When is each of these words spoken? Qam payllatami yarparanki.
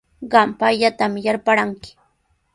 Qam 0.31 0.49
payllatami 0.63 1.19
yarparanki. 1.27 1.91